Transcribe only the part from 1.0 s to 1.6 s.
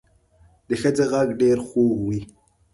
غږ ډېر